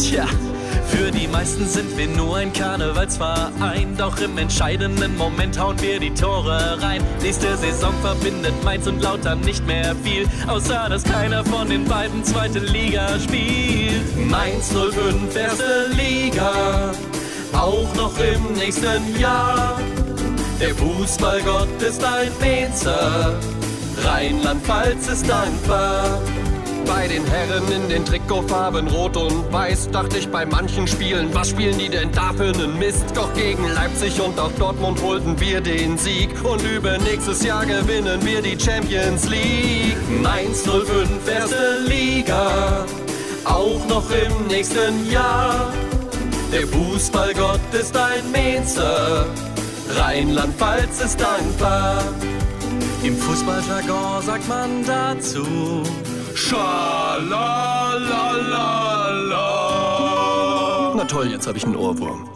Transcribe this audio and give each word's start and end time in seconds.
Tja, 0.00 0.26
für 0.88 1.10
die 1.10 1.28
meisten 1.28 1.66
sind 1.66 1.94
wir 1.98 2.06
nur 2.08 2.38
ein 2.38 2.54
Karnevalsverein. 2.54 3.96
Doch 3.98 4.18
im 4.18 4.38
entscheidenden 4.38 5.14
Moment 5.18 5.60
hauen 5.60 5.78
wir 5.82 6.00
die 6.00 6.14
Tore 6.14 6.80
rein. 6.80 7.04
Nächste 7.20 7.54
Saison 7.58 7.92
verbindet 8.00 8.54
Mainz 8.64 8.86
und 8.86 9.02
Lautern 9.02 9.40
nicht 9.40 9.66
mehr 9.66 9.94
viel. 10.02 10.26
Außer 10.48 10.88
dass 10.88 11.04
keiner 11.04 11.44
von 11.44 11.68
den 11.68 11.84
beiden 11.84 12.24
zweite 12.24 12.60
Liga 12.60 13.18
spielt. 13.20 14.30
Mainz 14.30 14.72
05 14.72 15.36
erste 15.36 15.88
Liga. 15.94 16.92
Auch 17.52 17.94
noch 17.94 18.18
im 18.18 18.54
nächsten 18.54 19.20
Jahr. 19.20 19.78
Der 20.58 20.74
Fußballgott 20.76 21.82
ist 21.82 22.02
ein 22.02 22.30
Mainzer. 22.40 23.38
Rheinland-Pfalz 24.02 25.08
ist 25.08 25.28
dankbar. 25.28 26.22
Bei 26.92 27.06
den 27.06 27.24
Herren 27.24 27.70
in 27.70 27.88
den 27.88 28.04
Trikotfarben 28.04 28.88
Rot 28.88 29.16
und 29.16 29.52
Weiß 29.52 29.90
dachte 29.92 30.18
ich 30.18 30.28
bei 30.28 30.44
manchen 30.44 30.88
Spielen, 30.88 31.32
was 31.32 31.50
spielen 31.50 31.78
die 31.78 31.88
denn 31.88 32.10
da 32.10 32.32
für 32.32 32.50
nen 32.50 32.76
Mist? 32.80 33.04
Doch 33.14 33.32
gegen 33.34 33.64
Leipzig 33.74 34.20
und 34.20 34.36
auch 34.40 34.50
Dortmund 34.58 35.00
holten 35.00 35.38
wir 35.38 35.60
den 35.60 35.96
Sieg 35.96 36.30
und 36.42 36.60
über 36.64 36.98
nächstes 36.98 37.44
Jahr 37.44 37.64
gewinnen 37.64 38.18
wir 38.26 38.42
die 38.42 38.58
Champions 38.58 39.28
League. 39.28 39.96
Mainz 40.20 40.64
05 40.64 41.08
erste 41.32 41.78
Liga, 41.86 42.84
auch 43.44 43.86
noch 43.88 44.10
im 44.10 44.48
nächsten 44.48 45.08
Jahr. 45.08 45.72
Der 46.52 46.66
Fußballgott 46.66 47.72
ist 47.72 47.96
ein 47.96 48.32
Mainzer, 48.32 49.26
Rheinland-Pfalz 49.94 51.00
ist 51.04 51.20
dankbar. 51.20 52.02
Im 53.04 53.16
Fußballjargon 53.16 54.22
sagt 54.22 54.48
man 54.48 54.84
dazu 54.84 55.84
Schalalalala. 56.40 57.44
Na 60.96 61.04
toll, 61.04 61.26
jetzt 61.28 61.46
habe 61.46 61.58
ich 61.58 61.64
einen 61.64 61.76
Ohrwurm. 61.76 62.28